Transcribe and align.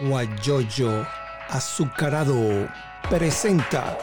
Guayoyo 0.00 1.06
Azucarado 1.48 2.68
presenta 3.08 3.98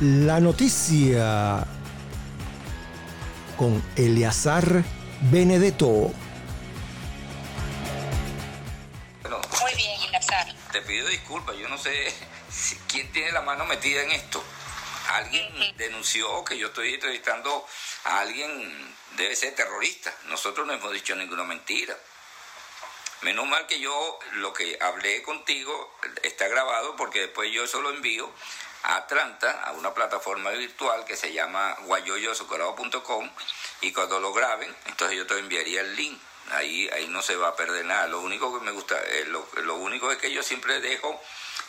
la 0.00 0.40
noticia 0.40 1.66
con 3.58 3.82
Eleazar 3.96 4.82
Benedetto. 5.30 5.86
Muy 9.28 9.74
bien, 9.76 10.00
Eleazar. 10.08 10.46
Te 10.72 10.80
pido 10.80 11.06
disculpas, 11.08 11.54
yo 11.58 11.68
no 11.68 11.76
sé 11.76 11.90
quién 12.88 13.12
tiene 13.12 13.32
la 13.32 13.42
mano 13.42 13.66
metida 13.66 14.02
en 14.02 14.12
esto. 14.12 14.42
Alguien 15.12 15.46
denunció 15.76 16.42
que 16.44 16.58
yo 16.58 16.68
estoy 16.68 16.94
entrevistando 16.94 17.66
a 18.04 18.20
alguien, 18.20 18.48
debe 19.20 19.36
ser 19.36 19.54
terrorista. 19.54 20.14
Nosotros 20.24 20.66
no 20.66 20.72
hemos 20.72 20.92
dicho 20.92 21.14
ninguna 21.14 21.44
mentira. 21.44 21.96
Menos 23.22 23.46
mal 23.46 23.66
que 23.66 23.78
yo 23.78 24.18
lo 24.32 24.52
que 24.52 24.78
hablé 24.80 25.22
contigo 25.22 25.94
está 26.22 26.48
grabado 26.48 26.96
porque 26.96 27.20
después 27.20 27.52
yo 27.52 27.64
eso 27.64 27.82
lo 27.82 27.90
envío 27.90 28.32
a 28.82 28.96
Atlanta, 28.96 29.62
a 29.62 29.72
una 29.72 29.92
plataforma 29.92 30.50
virtual 30.52 31.04
que 31.04 31.16
se 31.16 31.32
llama 31.32 31.76
guayoyoazucarado.com 31.82 33.30
y 33.82 33.92
cuando 33.92 34.20
lo 34.20 34.32
graben, 34.32 34.74
entonces 34.86 35.18
yo 35.18 35.26
te 35.26 35.38
enviaría 35.38 35.82
el 35.82 35.94
link. 35.96 36.18
Ahí, 36.50 36.88
ahí 36.92 37.06
no 37.08 37.22
se 37.22 37.36
va 37.36 37.48
a 37.48 37.56
perder 37.56 37.84
nada. 37.84 38.06
Lo 38.08 38.20
único 38.20 38.58
que 38.58 38.64
me 38.64 38.72
gusta, 38.72 39.00
eh, 39.06 39.24
lo, 39.26 39.46
lo, 39.62 39.76
único 39.76 40.10
es 40.10 40.18
que 40.18 40.32
yo 40.32 40.42
siempre 40.42 40.80
dejo 40.80 41.20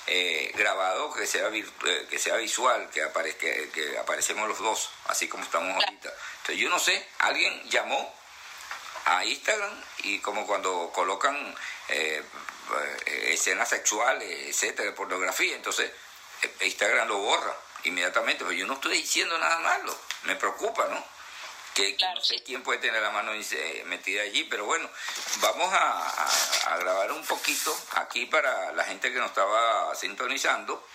eh, 0.07 0.51
grabado 0.55 1.13
que 1.13 1.27
sea 1.27 1.47
eh, 1.49 2.07
que 2.09 2.17
sea 2.17 2.35
visual, 2.37 2.89
que 2.89 3.03
aparezca, 3.03 3.45
que 3.71 3.97
aparecemos 3.99 4.47
los 4.47 4.57
dos, 4.57 4.89
así 5.05 5.27
como 5.27 5.43
estamos 5.43 5.73
ahorita. 5.75 6.09
Entonces 6.41 6.57
yo 6.57 6.69
no 6.69 6.79
sé, 6.79 7.07
alguien 7.19 7.69
llamó 7.69 8.13
a 9.05 9.23
Instagram 9.25 9.83
y 10.03 10.19
como 10.19 10.47
cuando 10.47 10.91
colocan 10.93 11.55
eh, 11.89 12.23
escenas 13.05 13.69
sexuales, 13.69 14.47
etcétera, 14.47 14.95
pornografía, 14.95 15.55
entonces 15.55 15.91
Instagram 16.61 17.07
lo 17.07 17.17
borra 17.19 17.55
inmediatamente, 17.83 18.43
pero 18.43 18.53
yo 18.53 18.65
no 18.65 18.73
estoy 18.73 18.97
diciendo 18.97 19.37
nada 19.37 19.59
malo, 19.59 19.95
me 20.23 20.35
preocupa, 20.35 20.87
¿no? 20.87 21.05
Que, 21.73 21.95
no 22.13 22.21
sé 22.21 22.43
quién 22.43 22.63
puede 22.63 22.79
tener 22.79 23.01
la 23.01 23.11
mano 23.11 23.31
metida 23.85 24.23
allí, 24.23 24.43
pero 24.45 24.65
bueno, 24.65 24.89
vamos 25.39 25.73
a, 25.73 26.77
grabar 26.79 27.11
un 27.11 27.23
poquito 27.25 27.75
aquí 27.95 28.25
para 28.25 28.71
la 28.73 28.83
gente 28.83 29.11
que 29.11 29.19
nos 29.19 29.29
estaba 29.29 29.93
sintonizando 29.95 30.85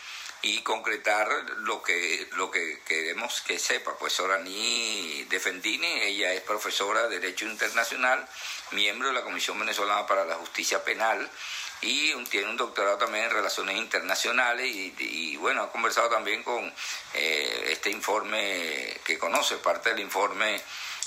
y 0.42 0.60
concretar 0.62 1.28
lo 1.58 1.82
que 1.82 2.28
lo 2.32 2.50
que 2.50 2.80
queremos 2.86 3.40
que 3.42 3.58
sepa. 3.58 3.96
Pues 3.98 4.18
Orani 4.20 5.24
Defendini, 5.24 6.00
ella 6.02 6.32
es 6.32 6.42
profesora 6.42 7.08
de 7.08 7.20
Derecho 7.20 7.46
Internacional, 7.46 8.26
miembro 8.72 9.08
de 9.08 9.14
la 9.14 9.22
Comisión 9.22 9.58
Venezolana 9.58 10.06
para 10.06 10.24
la 10.24 10.34
Justicia 10.34 10.84
Penal 10.84 11.30
y 11.82 12.14
tiene 12.24 12.48
un 12.48 12.56
doctorado 12.56 12.96
también 12.98 13.24
en 13.24 13.30
Relaciones 13.30 13.76
Internacionales 13.76 14.66
y, 14.74 15.36
bueno, 15.36 15.62
ha 15.62 15.70
conversado 15.70 16.08
también 16.08 16.42
con 16.42 16.72
eh, 17.14 17.68
este 17.70 17.90
informe 17.90 19.00
que 19.04 19.18
conoce, 19.18 19.56
parte 19.58 19.90
del 19.90 20.00
informe 20.00 20.60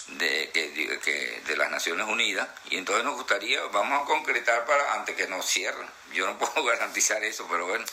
de, 0.08 0.50
que, 0.52 1.42
de 1.46 1.58
las 1.58 1.70
Naciones 1.70 2.08
Unidas 2.08 2.48
y 2.70 2.78
entonces 2.78 3.04
nos 3.04 3.16
gustaría, 3.16 3.62
vamos 3.66 4.02
a 4.02 4.06
concretar 4.06 4.66
para 4.66 4.94
antes 4.94 5.16
que 5.16 5.28
nos 5.28 5.46
cierren. 5.46 5.88
Yo 6.14 6.26
no 6.26 6.38
puedo 6.40 6.64
garantizar 6.66 7.24
eso, 7.24 7.48
pero 7.50 7.68
bueno. 7.68 7.86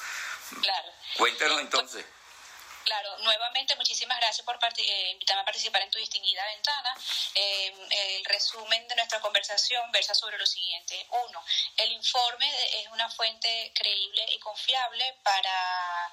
Claro. 0.62 0.88
Cuéntanos 1.16 1.60
entonces. 1.60 2.04
Claro, 2.86 3.18
nuevamente 3.18 3.74
muchísimas 3.74 4.16
gracias 4.18 4.46
por 4.46 4.56
eh, 4.62 5.10
invitarme 5.10 5.42
a 5.42 5.44
participar 5.44 5.82
en 5.82 5.90
tu 5.90 5.98
distinguida 5.98 6.44
ventana. 6.54 6.94
Eh, 7.34 7.74
el 7.90 8.24
resumen 8.26 8.86
de 8.86 8.94
nuestra 8.94 9.20
conversación 9.20 9.90
versa 9.90 10.14
sobre 10.14 10.38
lo 10.38 10.46
siguiente. 10.46 11.04
Uno, 11.10 11.44
el 11.78 11.90
informe 11.90 12.48
es 12.80 12.86
una 12.92 13.10
fuente 13.10 13.72
creíble 13.74 14.24
y 14.30 14.38
confiable 14.38 15.16
para 15.24 16.12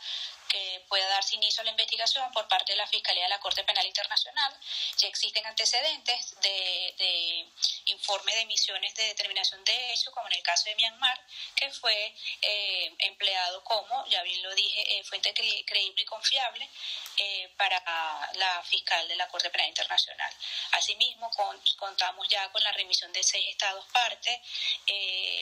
que 0.50 0.84
pueda 0.90 1.08
darse 1.10 1.36
inicio 1.36 1.62
a 1.62 1.66
la 1.66 1.72
investigación 1.72 2.32
por 2.32 2.48
parte 2.48 2.74
de 2.74 2.78
la 2.78 2.88
Fiscalía 2.88 3.24
de 3.24 3.30
la 3.30 3.40
Corte 3.40 3.64
Penal 3.64 3.86
Internacional. 3.86 4.60
Ya 4.98 5.08
existen 5.10 5.46
antecedentes 5.46 6.36
de, 6.42 6.96
de 6.98 7.52
informes 7.86 8.36
de 8.36 8.42
emisiones 8.42 8.96
de 8.96 9.04
determinación 9.06 9.64
de 9.64 9.94
hecho, 9.94 10.12
como 10.12 10.28
en 10.28 10.34
el 10.34 10.44
caso 10.44 10.66
de 10.66 10.76
Myanmar, 10.76 11.20
que 11.56 11.70
fue 11.72 12.16
eh, 12.42 12.92
empleado 13.00 13.64
como, 13.64 14.06
ya 14.08 14.22
bien 14.24 14.42
lo 14.42 14.54
dije, 14.56 15.00
eh, 15.00 15.04
fuente 15.04 15.34
creíble 15.34 16.02
y 16.02 16.06
confiable 16.06 16.70
eh, 17.18 17.50
para 17.58 17.80
la 18.34 18.64
fiscal 18.64 19.08
de 19.08 19.16
la 19.16 19.28
Corte 19.28 19.50
Penal 19.50 19.70
Internacional. 19.70 20.34
Asimismo, 20.72 21.30
contamos 21.78 22.28
ya 22.30 22.52
con 22.52 22.64
la 22.64 22.72
remisión 22.72 23.12
de 23.14 23.24
seis 23.24 23.46
estados 23.50 23.86
partes, 23.92 24.40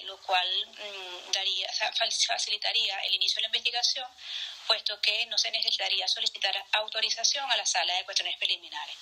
lo 0.03 0.18
cual 0.22 0.47
mm, 0.68 1.31
daría, 1.31 1.69
facilitaría 2.28 3.00
el 3.00 3.16
inicio 3.16 3.35
de 3.38 3.41
la 3.41 3.47
investigación 3.47 4.07
puesto 4.72 5.02
que 5.02 5.26
no 5.26 5.38
se 5.38 5.52
necesitaría 5.52 6.08
solicitar 6.08 6.56
autorización 6.72 7.44
a 7.52 7.58
la 7.58 7.66
sala 7.66 7.94
de 7.94 8.06
cuestiones 8.06 8.38
preliminares. 8.38 8.96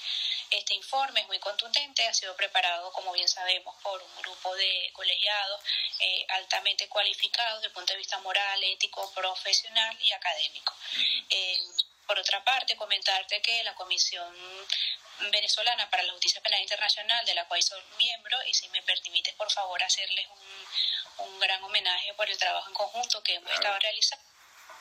Este 0.50 0.74
informe 0.74 1.22
es 1.22 1.28
muy 1.28 1.38
contundente, 1.38 2.08
ha 2.08 2.14
sido 2.16 2.36
preparado, 2.36 2.92
como 2.92 3.12
bien 3.12 3.28
sabemos, 3.28 3.76
por 3.84 4.02
un 4.02 4.16
grupo 4.24 4.56
de 4.56 4.90
colegiados 4.94 5.62
eh, 6.00 6.26
altamente 6.30 6.90
cualificados 6.90 7.60
desde 7.60 7.68
el 7.68 7.74
punto 7.74 7.94
de 7.94 8.00
vista 8.00 8.18
moral, 8.18 8.64
ético, 8.64 9.12
profesional 9.14 9.96
y 10.02 10.12
académico. 10.12 10.74
Eh, 11.30 11.62
por 12.08 12.18
otra 12.18 12.44
parte, 12.44 12.76
comentarte 12.76 13.40
que 13.40 13.64
la 13.64 13.76
Comisión 13.76 14.36
Venezolana 15.30 15.88
para 15.92 16.02
la 16.02 16.14
Justicia 16.14 16.42
Penal 16.42 16.62
Internacional, 16.62 17.24
de 17.28 17.36
la 17.36 17.48
cual 17.48 17.62
soy 17.62 17.80
miembro, 18.00 18.36
y 18.48 18.56
si 18.56 18.68
me 18.70 18.82
permites, 18.82 19.36
por 19.36 19.52
favor, 19.52 19.84
hacerles 19.84 20.26
un, 20.30 21.28
un 21.28 21.40
gran 21.40 21.64
homenaje 21.64 22.12
por 22.16 22.28
el 22.28 22.40
trabajo 22.40 22.70
en 22.70 22.74
conjunto 22.74 23.22
que 23.22 23.36
hemos 23.36 23.54
estado 23.54 23.78
realizando 23.78 24.29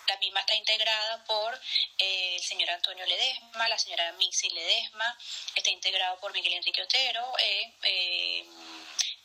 la 0.09 0.17
misma 0.17 0.41
está 0.41 0.55
integrada 0.55 1.23
por 1.25 1.61
eh, 1.99 2.37
el 2.37 2.43
señor 2.43 2.71
Antonio 2.71 3.05
Ledesma, 3.05 3.69
la 3.69 3.79
señora 3.79 4.13
Mixi 4.13 4.49
Ledesma, 4.51 5.19
está 5.55 5.71
integrado 5.71 6.19
por 6.19 6.33
Miguel 6.33 6.55
Enrique 6.55 6.83
Otero, 6.83 7.23
eh, 7.39 7.73
eh, 7.83 8.45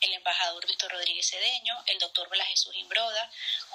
el 0.02 0.12
embajador 0.12 0.66
Víctor 0.66 0.92
Rodríguez 0.92 1.26
Cedeño, 1.30 1.82
el 1.86 1.98
doctor 1.98 2.28
Blas 2.28 2.48
Jesús 2.48 2.74
Imbroda, 2.76 3.30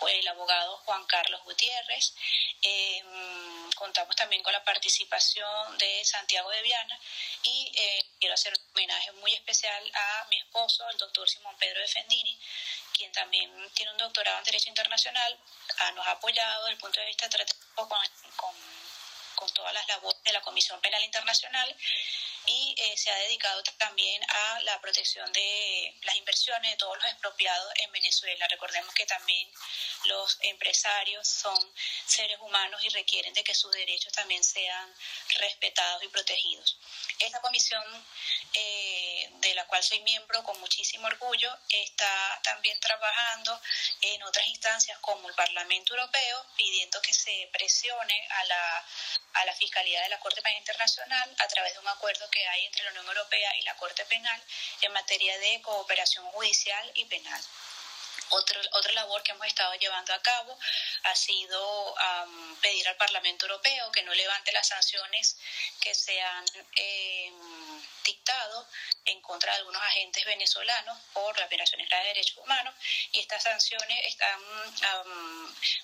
el 0.07 0.27
abogado 0.27 0.77
Juan 0.85 1.03
Carlos 1.05 1.41
Gutiérrez. 1.43 2.13
Contamos 3.79 4.15
también 4.15 4.43
con 4.43 4.51
la 4.51 4.63
participación 4.63 5.77
de 5.77 6.03
Santiago 6.03 6.49
de 6.51 6.61
Viana 6.61 6.99
y 7.43 7.71
quiero 8.19 8.33
hacer 8.33 8.53
un 8.53 8.71
homenaje 8.71 9.11
muy 9.13 9.33
especial 9.33 9.91
a 9.93 10.25
mi 10.29 10.37
esposo, 10.37 10.87
el 10.89 10.97
doctor 10.97 11.27
Simón 11.27 11.55
Pedro 11.57 11.79
de 11.79 11.87
Fendini, 11.87 12.37
quien 12.93 13.11
también 13.13 13.49
tiene 13.73 13.93
un 13.93 13.97
doctorado 13.97 14.37
en 14.37 14.43
Derecho 14.43 14.67
Internacional, 14.67 15.39
ah, 15.79 15.91
nos 15.93 16.05
ha 16.05 16.11
apoyado 16.11 16.65
desde 16.65 16.73
el 16.73 16.79
punto 16.79 16.99
de 16.99 17.05
vista 17.05 17.25
estratégico 17.25 17.87
con, 17.87 18.55
con 19.35 19.49
todas 19.53 19.73
las 19.73 19.87
labores 19.87 20.21
de 20.23 20.33
la 20.33 20.41
Comisión 20.41 20.81
Penal 20.81 21.03
Internacional 21.03 21.75
y 22.49 22.75
eh, 22.77 22.97
se 22.97 23.11
ha 23.11 23.15
dedicado 23.15 23.61
también 23.77 24.21
a 24.27 24.59
la 24.61 24.81
protección 24.81 25.31
de 25.31 25.95
las 26.01 26.15
inversiones 26.15 26.71
de 26.71 26.77
todos 26.77 26.97
los 26.97 27.05
expropiados 27.05 27.73
en 27.75 27.91
Venezuela. 27.91 28.47
Recordemos 28.47 28.93
que 28.95 29.05
también 29.05 29.47
los 30.05 30.37
empresarios 30.41 31.27
son 31.27 31.57
seres 32.05 32.39
humanos 32.39 32.83
y 32.83 32.89
requieren 32.89 33.33
de 33.33 33.43
que 33.43 33.53
sus 33.53 33.71
derechos 33.71 34.11
también 34.13 34.43
sean 34.43 34.93
respetados 35.35 36.03
y 36.03 36.07
protegidos. 36.07 36.77
Esta 37.19 37.39
comisión, 37.41 37.83
eh, 38.53 39.29
de 39.41 39.53
la 39.53 39.67
cual 39.67 39.83
soy 39.83 39.99
miembro 39.99 40.43
con 40.43 40.59
muchísimo 40.59 41.05
orgullo, 41.05 41.55
está 41.69 42.39
también 42.43 42.79
trabajando 42.79 43.61
en 44.01 44.23
otras 44.23 44.47
instancias 44.47 44.97
como 44.99 45.29
el 45.29 45.35
Parlamento 45.35 45.93
Europeo, 45.93 46.45
pidiendo 46.57 46.99
que 47.01 47.13
se 47.13 47.47
presione 47.53 48.27
a 48.29 48.43
la, 48.45 48.85
a 49.33 49.45
la 49.45 49.53
Fiscalía 49.53 50.01
de 50.01 50.09
la 50.09 50.19
Corte 50.19 50.41
Penal 50.41 50.57
Internacional 50.57 51.35
a 51.37 51.47
través 51.47 51.73
de 51.73 51.79
un 51.79 51.87
acuerdo 51.87 52.29
que 52.31 52.38
hay 52.47 52.65
entre 52.65 52.83
la 52.85 52.91
Unión 52.91 53.07
Europea 53.07 53.51
y 53.59 53.63
la 53.63 53.75
Corte 53.75 54.05
Penal 54.05 54.41
en 54.81 54.93
materia 54.93 55.37
de 55.39 55.61
cooperación 55.61 56.25
judicial 56.31 56.91
y 56.95 57.05
penal. 57.05 57.41
Otro, 58.29 58.61
otra 58.73 58.93
labor 58.93 59.23
que 59.23 59.31
hemos 59.31 59.47
estado 59.47 59.73
llevando 59.75 60.13
a 60.13 60.21
cabo 60.21 60.57
ha 61.03 61.15
sido 61.15 61.95
pedir 62.61 62.87
al 62.87 62.95
Parlamento 62.97 63.45
Europeo 63.45 63.91
que 63.91 64.03
no 64.03 64.13
levante 64.13 64.51
las 64.51 64.67
sanciones 64.67 65.37
que 65.81 65.93
se 65.95 66.19
han 66.21 66.45
em, 66.75 67.81
dictado 68.03 68.67
en 69.05 69.21
contra 69.21 69.51
de 69.51 69.59
algunos 69.59 69.81
agentes 69.81 70.25
venezolanos 70.25 70.97
por 71.13 71.37
las 71.39 71.49
violaciones 71.49 71.89
de 71.89 71.95
derechos 71.95 72.37
humanos. 72.37 72.73
Y 73.13 73.19
estas 73.19 73.43
sanciones 73.43 73.97
están 74.05 74.39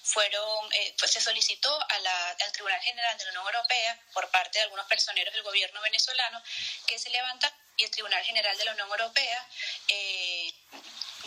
fueron 0.04 0.74
eh, 0.74 0.96
pues 1.00 1.12
se 1.12 1.22
solicitó 1.22 1.72
a 1.90 2.00
la, 2.00 2.30
al 2.30 2.52
Tribunal 2.52 2.82
General 2.82 3.18
de 3.18 3.26
la 3.26 3.30
Unión 3.32 3.46
Europea 3.46 4.00
por 4.14 4.30
parte 4.30 4.60
de 4.60 4.64
algunos 4.64 4.86
personeros 4.88 5.34
del 5.34 5.44
gobierno 5.44 5.82
venezolano 5.82 6.42
que 6.88 7.00
se 7.00 7.10
levanta 7.10 7.52
y 7.52 7.65
el 7.78 7.92
Tribunal 7.92 8.24
General 8.24 8.58
de 8.58 8.66
la 8.66 8.72
Unión 8.72 8.90
Europea 8.90 9.48
eh, 9.88 10.54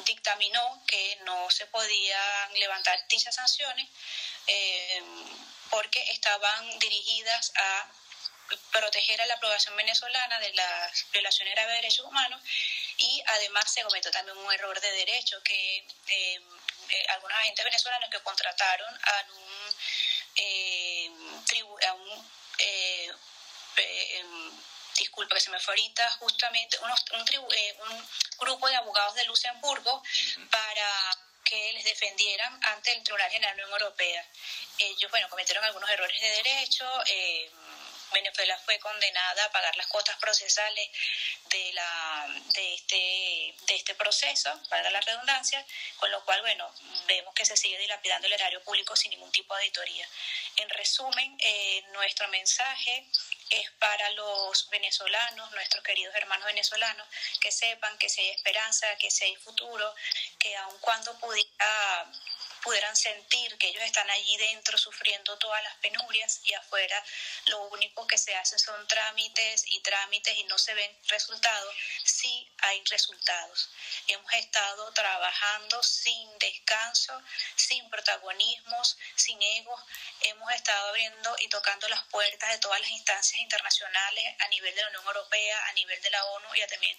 dictaminó 0.05 0.83
que 0.87 1.19
no 1.25 1.51
se 1.51 1.67
podían 1.67 2.55
levantar 2.55 3.07
dichas 3.09 3.35
sanciones 3.35 3.89
eh, 4.47 5.03
porque 5.71 6.03
estaban 6.11 6.79
dirigidas 6.79 7.53
a 7.57 7.91
proteger 8.73 9.21
a 9.21 9.27
la 9.27 9.39
población 9.41 9.77
venezolana 9.77 10.41
de 10.41 10.53
las 10.55 11.07
violaciones 11.13 11.55
graves 11.55 11.73
de 11.73 11.83
derechos 11.83 12.07
humanos 12.07 12.41
y 12.97 13.23
además 13.27 13.71
se 13.71 13.83
cometió 13.83 14.11
también 14.11 14.37
un 14.37 14.53
error 14.53 14.81
de 14.81 14.91
derecho 14.93 15.43
que 15.43 15.79
eh, 15.79 16.41
eh, 16.89 17.07
algunos 17.11 17.37
agentes 17.39 17.65
venezolanos 17.65 18.11
que 18.11 18.21
contrataron 18.21 18.95
a 18.95 19.25
un, 19.35 19.75
eh, 20.37 21.11
a 21.87 21.93
un 21.93 22.31
em, 22.59 23.13
disculpa 25.19 25.35
que 25.35 25.41
se 25.41 25.51
me 25.51 25.59
fue 25.59 25.75
ahorita, 25.75 26.11
justamente 26.21 26.79
un, 26.79 26.91
un, 27.91 28.09
grupo 28.39 28.69
de 28.69 28.77
abogados 28.77 29.15
de 29.15 29.25
Luxemburgo 29.25 30.01
para 30.49 31.19
que 31.43 31.73
les 31.73 31.83
defendieran 31.83 32.61
ante 32.67 32.93
el 32.93 33.03
Tribunal 33.03 33.29
General 33.31 33.57
de 33.57 33.63
la 33.63 33.67
Unión 33.67 33.81
Europea. 33.81 34.25
Ellos, 34.79 35.11
bueno, 35.11 35.29
cometieron 35.29 35.65
algunos 35.65 35.91
errores 35.91 36.21
de 36.21 36.29
derecho. 36.29 36.85
Eh, 37.07 37.51
Venezuela 38.13 38.59
fue 38.65 38.79
condenada 38.79 39.45
a 39.45 39.51
pagar 39.51 39.77
las 39.77 39.87
cuotas 39.87 40.17
procesales 40.19 40.89
de, 41.51 41.73
la, 41.73 42.27
de, 42.55 42.75
este, 42.75 43.55
de 43.67 43.77
este 43.77 43.95
proceso, 43.95 44.61
para 44.69 44.91
la 44.91 45.01
redundancia, 45.01 45.65
con 45.97 46.11
lo 46.11 46.25
cual, 46.25 46.41
bueno, 46.41 46.73
vemos 47.07 47.35
que 47.35 47.45
se 47.45 47.57
sigue 47.57 47.79
dilapidando 47.79 48.27
el 48.27 48.33
erario 48.33 48.63
público 48.63 48.97
sin 48.97 49.11
ningún 49.11 49.31
tipo 49.33 49.55
de 49.55 49.63
auditoría. 49.63 50.09
En 50.57 50.69
resumen, 50.71 51.37
eh, 51.41 51.83
nuestro 51.93 52.29
mensaje 52.29 53.07
es 53.51 53.71
para 53.73 54.11
los 54.11 54.69
venezolanos, 54.71 55.51
nuestros 55.53 55.83
queridos 55.83 56.15
hermanos 56.15 56.47
venezolanos, 56.47 57.07
que 57.41 57.51
sepan 57.51 57.97
que 57.99 58.09
si 58.09 58.21
hay 58.21 58.31
esperanza, 58.31 58.87
que 58.97 59.11
si 59.11 59.25
hay 59.25 59.37
futuro, 59.37 59.95
que 60.39 60.57
aun 60.57 60.79
cuando 60.81 61.19
pudiera 61.19 62.07
pudieran 62.59 62.97
sentir 62.97 63.57
que 63.59 63.69
ellos 63.69 63.83
están 63.83 64.09
allí 64.11 64.37
dentro 64.37 64.77
sufriendo 64.79 65.37
todas 65.39 65.63
las 65.63 65.77
penurias 65.77 66.41
y 66.45 66.55
afuera 66.55 67.03
lo 67.47 67.63
único 67.69 68.07
que 68.07 68.19
se 68.19 68.35
hace 68.35 68.59
son 68.59 68.87
trámites 68.87 69.65
y 69.67 69.81
trámites 69.81 70.37
y 70.37 70.45
no 70.45 70.59
se 70.59 70.75
ven 70.75 70.97
resultados, 71.09 71.75
sí 72.19 72.49
hay 72.59 72.83
resultados. 72.91 73.71
Hemos 74.09 74.33
estado 74.35 74.93
trabajando 74.93 75.83
sin 75.83 76.39
descanso, 76.39 77.23
sin 77.55 77.89
protagonismos, 77.91 78.97
sin 79.15 79.41
egos. 79.41 79.81
Hemos 80.23 80.53
estado 80.53 80.89
abriendo 80.89 81.37
y 81.39 81.49
tocando 81.49 81.89
las 81.89 82.03
puertas 82.05 82.51
de 82.51 82.59
todas 82.59 82.81
las 82.81 82.91
instancias 82.91 83.41
internacionales 83.41 84.25
a 84.41 84.49
nivel 84.49 84.75
de 84.75 84.83
la 84.83 84.89
Unión 84.89 85.07
Europea, 85.07 85.67
a 85.69 85.73
nivel 85.75 86.03
de 86.03 86.11
la 86.11 86.25
ONU 86.25 86.55
y 86.55 86.67
también 86.67 86.99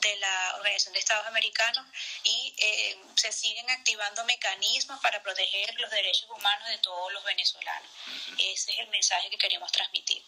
de 0.00 0.16
la 0.16 0.56
Organización 0.56 0.92
de 0.92 1.00
Estados 1.00 1.26
Americanos 1.26 1.86
y 2.24 2.54
eh, 2.58 2.98
se 3.16 3.32
siguen 3.32 3.68
activando 3.70 4.24
mecanismos 4.24 5.00
para 5.00 5.22
proteger 5.22 5.74
los 5.80 5.90
derechos 5.90 6.28
humanos 6.28 6.68
de 6.68 6.78
todos 6.78 7.12
los 7.12 7.24
venezolanos. 7.24 7.90
Ese 8.38 8.72
es 8.72 8.78
el 8.80 8.88
mensaje 8.88 9.30
que 9.30 9.38
queremos 9.38 9.72
transmitir. 9.72 10.22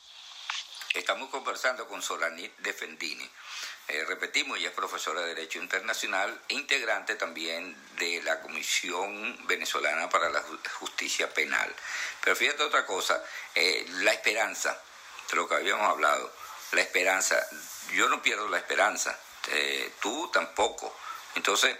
Estamos 0.94 1.30
conversando 1.30 1.86
con 1.86 2.02
Solanit 2.02 2.56
Defendini. 2.58 3.30
Eh, 3.90 4.04
repetimos, 4.06 4.58
ella 4.58 4.68
es 4.68 4.74
profesora 4.74 5.20
de 5.20 5.34
Derecho 5.34 5.58
Internacional 5.58 6.40
e 6.48 6.54
integrante 6.54 7.16
también 7.16 7.76
de 7.96 8.22
la 8.22 8.40
Comisión 8.40 9.46
Venezolana 9.46 10.08
para 10.08 10.30
la 10.30 10.42
Justicia 10.78 11.32
Penal. 11.32 11.74
Pero 12.22 12.36
fíjate 12.36 12.62
otra 12.62 12.86
cosa, 12.86 13.22
eh, 13.54 13.84
la 13.98 14.12
esperanza, 14.12 14.80
de 15.30 15.36
lo 15.36 15.48
que 15.48 15.56
habíamos 15.56 15.88
hablado, 15.88 16.32
la 16.72 16.80
esperanza, 16.80 17.36
yo 17.92 18.08
no 18.08 18.22
pierdo 18.22 18.48
la 18.48 18.58
esperanza, 18.58 19.18
eh, 19.48 19.92
tú 20.00 20.30
tampoco. 20.32 20.96
Entonces, 21.34 21.76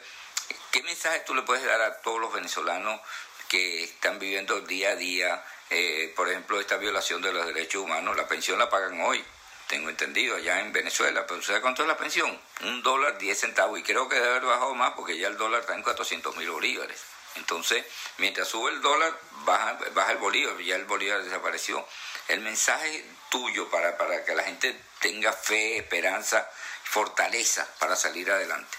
¿Qué 0.71 0.83
mensaje 0.85 1.21
tú 1.27 1.35
le 1.35 1.43
puedes 1.43 1.65
dar 1.65 1.81
a 1.81 2.01
todos 2.01 2.21
los 2.21 2.33
venezolanos 2.33 3.01
que 3.49 3.83
están 3.83 4.21
viviendo 4.21 4.61
día 4.61 4.91
a 4.91 4.97
día, 4.97 5.45
eh, 5.69 6.13
por 6.15 6.29
ejemplo, 6.29 6.61
esta 6.61 6.77
violación 6.77 7.21
de 7.23 7.33
los 7.33 7.45
derechos 7.47 7.83
humanos? 7.83 8.17
La 8.17 8.29
pensión 8.29 8.59
la 8.59 8.71
pagan 8.71 9.01
hoy, 9.01 9.25
tengo 9.70 9.88
entendido, 9.88 10.34
allá 10.34 10.58
en 10.58 10.72
Venezuela, 10.72 11.25
pero 11.28 11.40
¿sabes 11.43 11.62
cuánto 11.62 11.82
es 11.82 11.88
la 11.88 11.96
pensión? 11.96 12.43
Un 12.62 12.82
dólar 12.82 13.17
diez 13.19 13.38
centavos 13.38 13.78
y 13.78 13.84
creo 13.84 14.08
que 14.08 14.17
debe 14.17 14.31
haber 14.31 14.43
bajado 14.43 14.75
más 14.75 14.94
porque 14.94 15.17
ya 15.17 15.28
el 15.28 15.37
dólar 15.37 15.61
está 15.61 15.75
en 15.75 15.84
400 15.84 16.34
mil 16.34 16.50
bolívares. 16.50 17.00
Entonces, 17.37 17.87
mientras 18.19 18.49
sube 18.49 18.72
el 18.72 18.82
dólar, 18.82 19.17
baja, 19.44 19.78
baja 19.93 20.11
el 20.11 20.19
bolívar, 20.19 20.58
ya 20.58 20.75
el 20.75 20.87
bolívar 20.87 21.22
desapareció. 21.22 21.87
El 22.26 22.40
mensaje 22.40 23.05
tuyo 23.31 23.70
para, 23.70 23.96
para 23.96 24.25
que 24.25 24.34
la 24.34 24.43
gente 24.43 24.76
tenga 24.99 25.32
fe, 25.32 25.76
esperanza, 25.76 26.50
fortaleza 26.82 27.64
para 27.78 27.94
salir 27.94 28.28
adelante. 28.28 28.76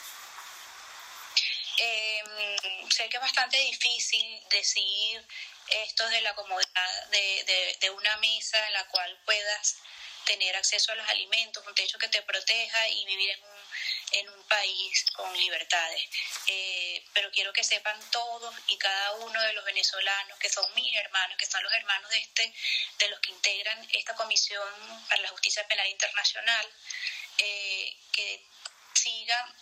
Eh, 1.78 2.22
sé 2.90 3.08
que 3.08 3.16
es 3.16 3.24
bastante 3.24 3.58
difícil 3.58 4.44
decir 4.50 5.26
esto 5.70 6.06
de 6.10 6.20
la 6.20 6.36
comodidad 6.36 7.10
de, 7.12 7.78
de, 7.80 7.90
una 7.92 8.18
mesa 8.18 8.58
en 8.68 8.74
la 8.74 8.86
cual 8.88 9.18
puedas 9.26 9.78
tener 10.26 10.56
acceso 10.56 10.92
a 10.92 10.96
los 10.96 11.08
alimentos, 11.10 11.66
un 11.66 11.76
techo 11.76 11.98
que 11.98 12.08
te 12.08 12.22
proteja 12.22 12.90
y 12.90 13.06
vivir 13.06 13.30
en 13.32 13.44
un, 13.44 13.60
en 14.12 14.30
un 14.30 14.44
país 14.44 15.06
con 15.14 15.36
libertades. 15.38 16.04
Eh, 16.48 17.04
pero 17.14 17.32
quiero 17.32 17.54
que 17.54 17.64
sepan 17.64 18.00
todos 18.12 18.56
y 18.68 18.78
cada 18.78 19.14
uno 19.14 19.42
de 19.42 19.54
los 19.54 19.66
venezolanos, 19.66 20.38
que 20.40 20.50
son 20.50 20.74
mis 20.76 20.96
hermanos, 20.96 21.38
que 21.38 21.46
son 21.46 21.64
los 21.64 21.74
hermanos 21.74 22.10
de, 22.10 22.20
este, 22.20 22.54
de 23.00 23.08
los 23.10 23.20
que 23.20 23.32
integran 23.32 23.88
esta 23.94 24.16
Comisión 24.16 25.06
para 25.10 25.22
la 25.22 25.30
Justicia 25.30 25.68
Penal 25.68 25.88
Internacional, 25.88 26.68
eh, 27.38 27.96
que 28.12 28.46
sigan 28.94 29.56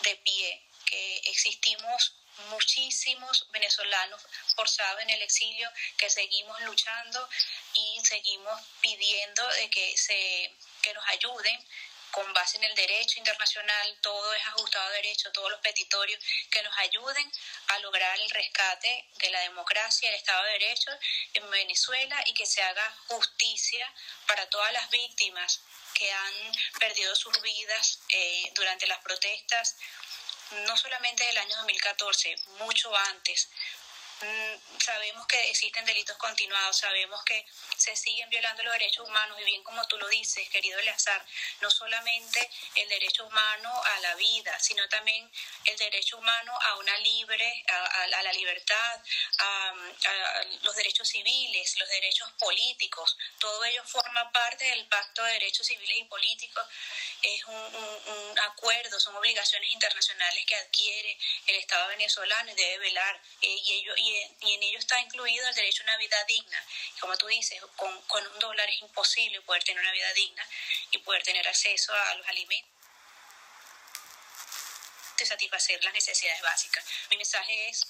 de 0.00 0.16
pie 0.16 0.62
que 0.84 1.16
existimos 1.26 2.14
muchísimos 2.50 3.46
venezolanos 3.52 4.20
forzados 4.54 5.02
en 5.02 5.10
el 5.10 5.22
exilio 5.22 5.70
que 5.96 6.10
seguimos 6.10 6.60
luchando 6.62 7.28
y 7.74 8.00
seguimos 8.04 8.60
pidiendo 8.80 9.46
de 9.48 9.70
que 9.70 9.96
se 9.96 10.52
que 10.82 10.92
nos 10.94 11.08
ayuden 11.08 11.64
con 12.12 12.30
base 12.34 12.58
en 12.58 12.64
el 12.64 12.74
derecho 12.74 13.18
internacional, 13.18 13.96
todo 14.02 14.34
es 14.34 14.46
ajustado 14.48 14.84
a 14.84 14.90
derecho, 14.90 15.32
todos 15.32 15.50
los 15.50 15.60
petitorios 15.60 16.22
que 16.50 16.62
nos 16.62 16.76
ayuden 16.78 17.32
a 17.68 17.78
lograr 17.78 18.20
el 18.20 18.30
rescate 18.30 19.06
de 19.18 19.30
la 19.30 19.40
democracia, 19.40 20.10
el 20.10 20.16
Estado 20.16 20.44
de 20.44 20.52
Derecho 20.52 20.90
en 21.34 21.50
Venezuela 21.50 22.22
y 22.26 22.34
que 22.34 22.44
se 22.44 22.62
haga 22.62 22.96
justicia 23.08 23.90
para 24.26 24.48
todas 24.50 24.72
las 24.74 24.90
víctimas 24.90 25.62
que 25.94 26.12
han 26.12 26.52
perdido 26.78 27.14
sus 27.16 27.40
vidas 27.40 28.00
eh, 28.10 28.52
durante 28.54 28.86
las 28.86 28.98
protestas 29.00 29.76
no 30.66 30.76
solamente 30.76 31.24
del 31.24 31.38
año 31.38 31.56
2014, 31.56 32.36
mucho 32.58 32.94
antes, 33.10 33.48
sabemos 34.78 35.26
que 35.26 35.50
existen 35.50 35.84
delitos 35.84 36.16
continuados, 36.16 36.76
sabemos 36.76 37.22
que 37.24 37.44
se 37.76 37.94
siguen 37.96 38.28
violando 38.30 38.62
los 38.62 38.72
derechos 38.72 39.06
humanos 39.08 39.38
y 39.40 39.44
bien 39.44 39.62
como 39.62 39.84
tú 39.86 39.96
lo 39.98 40.08
dices, 40.08 40.48
querido 40.50 40.78
Eleazar, 40.78 41.24
no 41.60 41.70
solamente 41.70 42.50
el 42.76 42.88
derecho 42.88 43.26
humano 43.26 43.82
a 43.84 44.00
la 44.00 44.14
vida, 44.16 44.58
sino 44.60 44.88
también 44.88 45.30
el 45.64 45.76
derecho 45.76 46.18
humano 46.18 46.52
a 46.60 46.76
una 46.76 46.96
libre, 46.98 47.64
a, 47.68 48.22
la 48.22 48.32
libertad, 48.32 49.00
a, 49.38 49.74
los 50.62 50.76
derechos 50.76 51.08
civiles, 51.08 51.78
los 51.78 51.88
derechos 51.88 52.30
políticos, 52.38 53.16
todo 53.38 53.64
ello 53.64 53.82
forma 53.84 54.30
parte 54.32 54.64
del 54.64 54.86
Pacto 54.86 55.22
de 55.24 55.32
Derechos 55.32 55.66
Civiles 55.66 55.98
y 55.98 56.04
Políticos, 56.04 56.64
es 57.22 57.44
un, 57.44 58.38
acuerdo, 58.40 58.98
son 58.98 59.14
obligaciones 59.16 59.70
internacionales 59.72 60.44
que 60.46 60.56
adquiere 60.56 61.18
el 61.46 61.56
Estado 61.56 61.88
venezolano 61.88 62.50
y 62.50 62.54
debe 62.54 62.78
velar, 62.78 63.20
eh, 63.40 63.48
y 63.48 63.72
ello, 63.74 63.94
y 63.96 64.11
y, 64.40 64.54
en 64.54 64.62
ello 64.62 64.78
está 64.78 65.00
incluido 65.00 65.48
el 65.48 65.54
derecho 65.54 65.82
a 65.82 65.84
una 65.84 65.96
vida 65.96 66.24
digna. 66.24 66.64
como 67.00 67.16
tú 67.16 67.26
dices, 67.26 67.60
con, 67.76 68.00
con 68.02 68.26
un 68.26 68.38
dólar 68.38 68.68
es 68.68 68.80
imposible 68.80 69.40
poder 69.42 69.62
tener 69.64 69.82
una 69.82 69.92
vida 69.92 70.12
digna 70.12 70.46
y 70.90 70.98
poder 70.98 71.22
tener 71.22 71.46
acceso 71.46 71.92
a 71.94 72.14
los 72.14 72.26
alimentos 72.28 72.70
y 75.22 75.26
satisfacer 75.26 75.82
las 75.84 75.94
necesidades 75.94 76.42
básicas. 76.42 76.84
Mi 77.10 77.16
mensaje 77.16 77.68
es, 77.68 77.86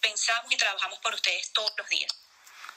pensamos 0.00 0.52
y 0.52 0.56
trabajamos 0.56 0.98
por 1.00 1.14
ustedes 1.14 1.52
todos 1.52 1.72
los 1.76 1.88
días. 1.88 2.12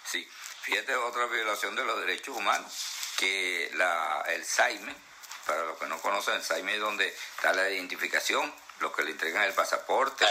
Sí, 0.10 0.28
fíjate 0.62 0.96
otra 0.96 1.26
violación 1.26 1.76
de 1.76 1.84
los 1.84 2.00
derechos 2.00 2.38
humanos, 2.38 2.74
que 3.18 3.70
la, 3.74 4.24
el 4.28 4.46
SAIME, 4.46 4.96
para 5.46 5.64
los 5.64 5.78
que 5.78 5.86
no 5.88 6.00
conocen, 6.00 6.36
el 6.36 6.44
SAIME 6.44 6.76
es 6.76 6.82
donde 6.82 7.08
está 7.08 7.54
la 7.54 7.70
identificación 7.70 8.54
los 8.80 8.94
que 8.94 9.04
le 9.04 9.12
entregan 9.12 9.44
el 9.44 9.54
pasaporte, 9.54 10.26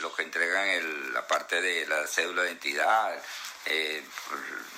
los 0.00 0.14
que 0.14 0.22
entregan 0.22 1.12
la 1.12 1.26
parte 1.26 1.60
de 1.60 1.86
la 1.86 2.06
cédula 2.06 2.42
de 2.42 2.48
identidad, 2.48 3.20
eh, 3.64 4.04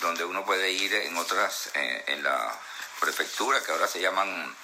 donde 0.00 0.24
uno 0.24 0.44
puede 0.44 0.70
ir 0.70 0.94
en 0.94 1.16
otras, 1.16 1.70
eh, 1.74 2.04
en 2.06 2.22
la 2.22 2.58
prefectura, 3.00 3.62
que 3.62 3.72
ahora 3.72 3.86
se 3.86 4.00
llaman 4.00 4.56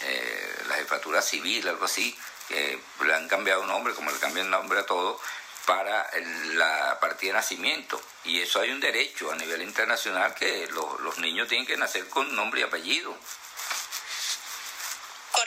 eh, 0.00 0.62
la 0.68 0.74
jefatura 0.76 1.22
civil, 1.22 1.68
algo 1.68 1.84
así, 1.84 2.16
que 2.48 2.80
le 3.04 3.14
han 3.14 3.28
cambiado 3.28 3.64
nombre, 3.64 3.94
como 3.94 4.10
le 4.10 4.18
cambian 4.18 4.50
nombre 4.50 4.80
a 4.80 4.86
todo, 4.86 5.20
para 5.64 6.10
la 6.54 6.98
partida 7.00 7.32
de 7.32 7.38
nacimiento. 7.38 8.02
Y 8.24 8.40
eso 8.40 8.60
hay 8.60 8.70
un 8.70 8.80
derecho 8.80 9.30
a 9.30 9.36
nivel 9.36 9.62
internacional 9.62 10.34
que 10.34 10.66
los 10.68 11.18
niños 11.18 11.46
tienen 11.48 11.66
que 11.66 11.76
nacer 11.76 12.08
con 12.08 12.34
nombre 12.34 12.60
y 12.60 12.64
apellido. 12.64 13.16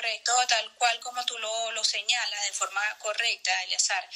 Correcto, 0.05 0.33
tal 0.47 0.71
cual 0.75 0.99
como 0.99 1.25
tú 1.25 1.35
lo, 1.39 1.71
lo 1.71 1.83
señalas 1.83 2.43
de 2.43 2.53
forma 2.53 2.79
correcta, 2.99 3.63
Eleazar. 3.63 4.07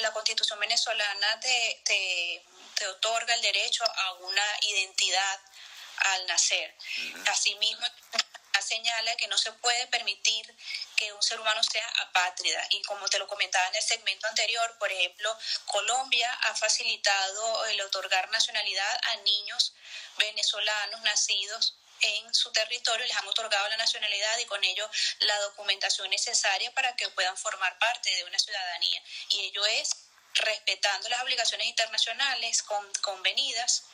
la 0.00 0.12
constitución 0.12 0.58
venezolana 0.58 1.38
te, 1.40 1.82
te, 1.84 2.42
te, 2.74 2.86
otorga 2.86 3.34
el 3.34 3.42
derecho 3.42 3.84
a 3.84 4.14
una 4.14 4.42
identidad, 4.62 5.40
al 6.14 6.26
nacer. 6.26 6.74
Asimismo, 7.26 7.86
señala 8.62 9.14
que 9.16 9.28
no 9.28 9.36
se 9.36 9.52
puede 9.52 9.86
permitir 9.88 10.56
que 10.96 11.12
un 11.12 11.22
ser 11.22 11.38
humano 11.38 11.62
sea 11.62 11.86
apátrida. 11.98 12.66
Y 12.70 12.80
como 12.82 13.06
te 13.10 13.18
lo 13.18 13.26
comentaba 13.26 13.68
en 13.68 13.74
el 13.74 13.82
segmento 13.82 14.26
anterior, 14.26 14.74
por 14.78 14.90
ejemplo, 14.90 15.36
Colombia 15.66 16.32
ha 16.44 16.54
facilitado 16.54 17.66
el 17.66 17.80
otorgar 17.82 18.30
nacionalidad 18.30 19.00
a 19.02 19.16
niños 19.16 19.74
venezolanos 20.16 21.02
nacidos 21.02 21.74
en 22.02 22.34
su 22.34 22.50
territorio, 22.52 23.06
les 23.06 23.16
han 23.16 23.28
otorgado 23.28 23.68
la 23.68 23.76
nacionalidad 23.76 24.38
y 24.38 24.46
con 24.46 24.62
ello 24.64 24.88
la 25.20 25.38
documentación 25.40 26.08
necesaria 26.10 26.72
para 26.72 26.94
que 26.96 27.08
puedan 27.10 27.36
formar 27.36 27.78
parte 27.78 28.10
de 28.14 28.24
una 28.24 28.38
ciudadanía. 28.38 29.02
Y 29.30 29.40
ello 29.40 29.64
es 29.66 29.90
respetando 30.34 31.08
las 31.08 31.22
obligaciones 31.22 31.66
internacionales 31.66 32.62
convenidas 33.02 33.84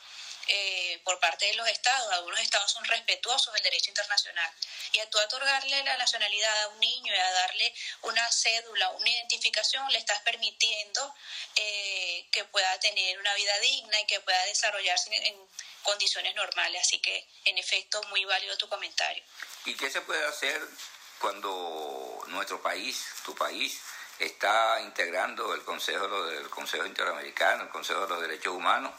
eh, 0.49 1.01
por 1.03 1.19
parte 1.19 1.45
de 1.45 1.55
los 1.55 1.67
estados. 1.67 2.13
Algunos 2.13 2.39
estados 2.39 2.71
son 2.71 2.85
respetuosos 2.85 3.53
del 3.53 3.63
derecho 3.63 3.89
internacional. 3.89 4.49
Y 4.93 4.99
a 4.99 5.09
tú 5.09 5.19
otorgarle 5.19 5.83
la 5.83 5.97
nacionalidad 5.97 6.63
a 6.63 6.67
un 6.69 6.79
niño 6.79 7.13
y 7.13 7.17
a 7.17 7.31
darle 7.31 7.73
una 8.03 8.31
cédula, 8.31 8.89
una 8.91 9.09
identificación, 9.09 9.91
le 9.91 9.99
estás 9.99 10.21
permitiendo 10.21 11.13
eh, 11.55 12.27
que 12.31 12.45
pueda 12.45 12.79
tener 12.79 13.19
una 13.19 13.33
vida 13.33 13.59
digna 13.59 13.99
y 13.99 14.05
que 14.05 14.21
pueda 14.21 14.41
desarrollarse 14.45 15.13
en, 15.13 15.25
en 15.25 15.47
condiciones 15.87 16.35
normales. 16.35 16.81
Así 16.81 16.99
que, 16.99 17.25
en 17.45 17.57
efecto, 17.57 18.03
muy 18.09 18.25
válido 18.25 18.57
tu 18.57 18.67
comentario. 18.67 19.23
¿Y 19.65 19.75
qué 19.75 19.89
se 19.89 20.01
puede 20.01 20.23
hacer 20.25 20.61
cuando 21.19 22.23
nuestro 22.27 22.61
país, 22.61 23.05
tu 23.25 23.33
país, 23.33 23.81
está 24.19 24.81
integrando 24.81 25.53
el 25.53 25.63
Consejo 25.63 26.25
del 26.25 26.49
Consejo 26.49 26.85
Interamericano, 26.85 27.63
el 27.63 27.69
Consejo 27.69 28.01
de 28.01 28.09
los 28.09 28.21
Derechos 28.21 28.53
Humanos? 28.53 28.91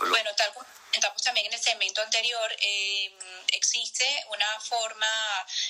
Bueno, 0.00 0.30
tal 0.36 0.52
como 0.54 0.66
comentamos 0.86 1.22
también 1.22 1.46
en 1.46 1.52
el 1.52 1.60
segmento 1.60 2.00
anterior, 2.02 2.56
eh, 2.60 3.18
existe 3.52 4.06
una 4.28 4.60
forma 4.60 5.06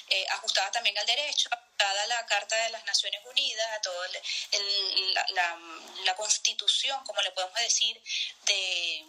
eh, 0.08 0.26
ajustada 0.30 0.70
también 0.70 0.96
al 0.98 1.06
derecho, 1.06 1.48
dada 1.82 2.06
la 2.06 2.26
Carta 2.26 2.56
de 2.56 2.70
las 2.70 2.84
Naciones 2.84 3.20
Unidas, 3.24 3.66
a 3.72 3.80
todo 3.80 4.02
la, 5.14 5.58
la, 6.04 6.14
constitución, 6.14 7.02
como 7.04 7.20
le 7.22 7.32
podemos 7.32 7.58
decir, 7.58 8.00
de 8.46 9.04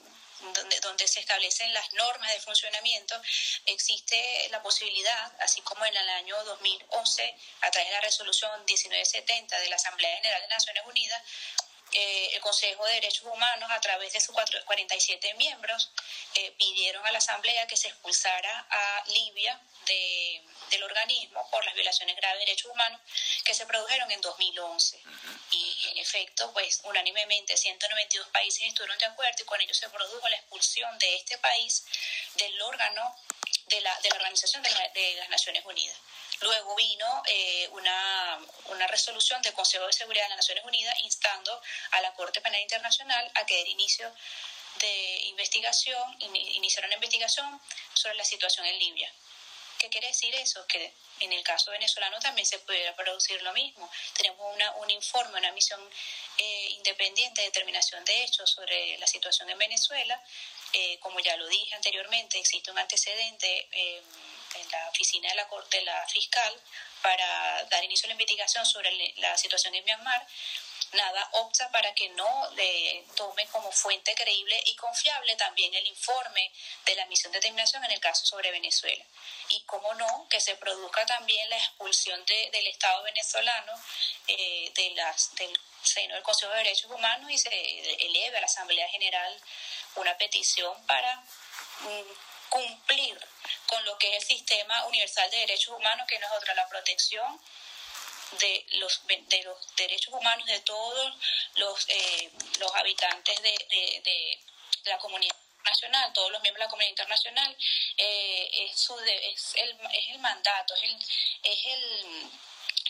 donde, 0.54 0.80
donde, 0.82 1.08
se 1.08 1.20
establecen 1.22 1.74
las 1.74 1.94
normas 1.94 2.32
de 2.34 2.42
funcionamiento, 2.42 3.16
existe 3.66 4.50
la 4.50 4.62
posibilidad, 4.62 5.32
así 5.40 5.62
como 5.62 5.86
en 5.86 5.96
el 5.96 6.10
año 6.10 6.44
2011, 6.44 7.36
a 7.62 7.72
través 7.72 7.90
de 7.90 7.96
la 7.96 8.02
resolución 8.02 8.52
1970 8.66 9.60
de 9.60 9.70
la 9.70 9.76
Asamblea 9.76 10.16
General 10.18 10.42
de 10.42 10.48
Naciones 10.48 10.84
Unidas, 10.86 11.22
eh, 11.94 12.32
el 12.34 12.42
Consejo 12.42 12.86
de 12.86 12.94
Derechos 12.94 13.24
Humanos, 13.24 13.70
a 13.72 13.80
través 13.80 14.14
de 14.14 14.20
sus 14.20 14.36
47 14.66 15.34
miembros, 15.36 15.92
eh, 16.36 16.52
pidieron 16.58 17.06
a 17.06 17.12
la 17.12 17.20
Asamblea 17.20 17.68
que 17.68 17.78
se 17.78 17.88
expulsara 17.88 18.66
a 18.70 19.04
Libia 19.08 19.60
de, 19.86 20.42
del 20.72 20.84
organismo 20.84 21.48
por 21.52 21.64
las 21.66 21.76
violaciones 21.76 22.16
graves 22.16 22.40
de 22.40 22.46
derechos 22.46 22.72
humanos 22.72 23.00
que 23.46 23.54
se 23.54 23.66
produjeron 23.66 24.10
en 24.10 24.22
2011. 24.22 25.02
Y 25.52 25.88
en 25.92 25.98
efecto, 26.00 26.52
pues 26.54 26.82
unánimemente 26.84 27.56
192 27.56 28.28
países 28.30 28.64
estuvieron 28.68 28.98
de 28.98 29.06
acuerdo 29.06 29.44
y 29.44 29.46
con 29.46 29.62
ello 29.62 29.74
se 29.74 29.90
produjo 29.90 30.28
la 30.30 30.38
expulsión 30.38 30.98
de 30.98 31.16
este 31.16 31.38
país 31.38 31.86
del 32.36 32.60
órgano 32.62 33.16
de 33.68 33.82
la, 33.82 33.96
de 34.02 34.10
la 34.10 34.16
Organización 34.16 34.64
de 34.64 35.16
las 35.20 35.30
Naciones 35.30 35.64
Unidas. 35.66 35.98
Luego 36.44 36.76
vino 36.76 37.24
eh, 37.26 37.70
una, 37.72 38.40
una, 38.66 38.86
resolución 38.88 39.42
del 39.42 39.54
Consejo 39.54 39.88
de 39.88 39.94
Seguridad 39.94 40.26
de 40.26 40.30
las 40.30 40.40
Naciones 40.40 40.66
Unidas 40.66 40.94
instando 41.04 41.62
a 41.92 42.02
la 42.02 42.14
Corte 42.16 42.42
Penal 42.42 42.60
Internacional 42.60 43.32
a 43.36 43.46
que 43.46 43.64
dé 43.64 43.70
inicio 43.70 44.14
de 44.80 45.20
investigación, 45.30 46.04
iniciar 46.20 46.86
una 46.86 46.96
investigación 46.96 47.62
sobre 47.94 48.16
la 48.16 48.26
situación 48.26 48.66
en 48.66 48.78
Libia. 48.78 49.10
¿Qué 49.78 49.90
quiere 49.90 50.08
decir 50.08 50.36
eso? 50.36 50.68
Que 50.68 50.94
en 51.22 51.32
el 51.32 51.44
caso 51.44 51.72
venezolano 51.72 52.20
también 52.20 52.46
se 52.46 52.60
pudiera 52.60 52.94
producir 52.94 53.42
lo 53.42 53.54
mismo. 53.54 53.90
Tenemos 54.18 54.54
una, 54.54 54.70
un 54.76 54.90
informe, 54.92 55.38
una 55.38 55.52
misión 55.54 55.80
eh, 56.38 56.70
independiente 56.72 57.40
de 57.40 57.48
determinación 57.48 58.04
de 58.04 58.24
hechos 58.24 58.50
sobre 58.50 58.98
la 58.98 59.08
situación 59.08 59.50
en 59.50 59.58
Venezuela. 59.58 60.22
Eh, 60.74 61.00
como 61.00 61.22
ya 61.22 61.38
lo 61.38 61.48
dije 61.48 61.74
anteriormente, 61.76 62.38
existe 62.38 62.70
un 62.70 62.80
antecedente 62.80 63.70
en 64.56 64.72
la 64.72 64.90
oficina 64.90 65.30
de 65.30 65.36
la 65.36 65.48
Corte, 65.48 65.82
la 65.82 66.06
fiscal, 66.08 66.54
para 67.02 67.64
dar 67.66 67.84
inicio 67.84 68.06
a 68.06 68.10
la 68.10 68.14
investigación 68.14 68.66
sobre 68.66 69.14
la 69.18 69.38
situación 69.38 69.76
en 69.76 69.84
Myanmar, 69.84 70.26
nada 70.94 71.28
opta 71.34 71.70
para 71.72 71.94
que 71.94 72.10
no 72.10 72.50
le 72.56 73.06
tome 73.16 73.46
como 73.48 73.72
fuente 73.72 74.14
creíble 74.16 74.62
y 74.66 74.76
confiable 74.76 75.36
también 75.36 75.74
el 75.74 75.88
informe 75.88 76.52
de 76.86 76.96
la 76.96 77.06
misión 77.08 77.32
de 77.32 77.40
determinación 77.40 77.84
en 77.84 77.92
el 77.92 78.00
caso 78.00 78.26
sobre 78.26 78.52
Venezuela. 78.52 79.04
Y 79.50 79.62
cómo 79.62 79.94
no, 79.96 80.28
que 80.30 80.40
se 80.40 80.56
produzca 80.56 81.06
también 81.06 81.50
la 81.50 81.58
expulsión 81.58 82.24
de, 82.26 82.50
del 82.52 82.68
Estado 82.68 83.04
venezolano 83.04 83.74
eh, 84.28 84.72
de 84.76 84.92
las, 84.92 85.34
del 85.36 85.60
seno 85.82 86.16
del 86.16 86.24
Consejo 86.24 86.52
de 86.52 86.60
Derechos 86.60 86.92
Humanos 86.92 87.30
y 87.30 87.38
se 87.38 87.50
eleve 88.06 88.38
a 88.38 88.42
la 88.42 88.46
Asamblea 88.46 88.88
General 88.90 89.42
una 89.96 90.18
petición 90.18 90.86
para 90.86 91.16
mm, 91.16 92.33
cumplir 92.54 93.20
con 93.66 93.84
lo 93.84 93.98
que 93.98 94.16
es 94.16 94.24
el 94.30 94.38
sistema 94.38 94.86
universal 94.86 95.30
de 95.32 95.38
derechos 95.38 95.76
humanos, 95.76 96.06
que 96.08 96.20
no 96.20 96.28
es 96.28 96.34
otra 96.34 96.54
la 96.54 96.70
protección 96.70 97.42
de 98.40 98.66
los, 98.74 99.02
de 99.08 99.44
los 99.44 99.76
derechos 99.76 100.14
humanos 100.14 100.46
de 100.46 100.60
todos 100.60 101.14
los, 101.56 101.86
eh, 101.90 102.32
los 102.60 102.76
habitantes 102.76 103.42
de, 103.42 103.56
de, 103.70 104.40
la 104.86 104.98
comunidad 105.00 105.36
nacional, 105.66 106.12
todos 106.14 106.32
los 106.32 106.42
miembros 106.42 106.60
de 106.60 106.66
la 106.66 106.70
comunidad 106.70 106.90
internacional, 106.92 107.58
eh, 107.98 108.50
es, 108.66 108.80
su 108.80 109.00
es, 109.00 109.56
el, 109.56 109.72
es 109.94 110.10
el 110.10 110.20
mandato, 110.20 110.76
es 110.76 110.84
el, 110.84 110.96
es 111.44 111.66
el 111.66 112.30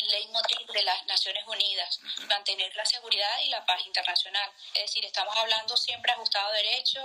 leitmotiv 0.07 0.67
de 0.67 0.83
las 0.83 1.05
Naciones 1.05 1.43
Unidas, 1.47 1.99
mantener 2.27 2.75
la 2.75 2.85
seguridad 2.85 3.39
y 3.43 3.49
la 3.49 3.65
paz 3.65 3.85
internacional. 3.85 4.51
Es 4.73 4.83
decir, 4.83 5.05
estamos 5.05 5.35
hablando 5.37 5.75
siempre 5.77 6.11
ajustado 6.11 6.47
a 6.49 6.53
derecho, 6.53 6.99